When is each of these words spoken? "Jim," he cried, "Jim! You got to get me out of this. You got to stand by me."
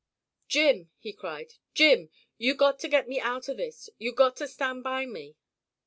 "Jim," 0.47 0.89
he 0.97 1.13
cried, 1.13 1.53
"Jim! 1.75 2.09
You 2.39 2.55
got 2.55 2.79
to 2.79 2.87
get 2.87 3.07
me 3.07 3.19
out 3.19 3.47
of 3.47 3.57
this. 3.57 3.87
You 3.99 4.13
got 4.13 4.35
to 4.37 4.47
stand 4.47 4.83
by 4.83 5.05
me." 5.05 5.35